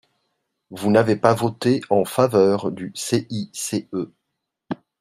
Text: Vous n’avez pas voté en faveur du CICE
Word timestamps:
Vous 0.71 0.89
n’avez 0.89 1.15
pas 1.15 1.35
voté 1.35 1.81
en 1.91 2.05
faveur 2.05 2.71
du 2.71 2.91
CICE 2.95 3.85